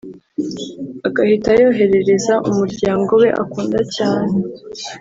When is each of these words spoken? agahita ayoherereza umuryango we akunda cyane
agahita 1.07 1.47
ayoherereza 1.55 2.33
umuryango 2.49 3.11
we 3.21 3.29
akunda 3.43 3.79
cyane 3.95 4.33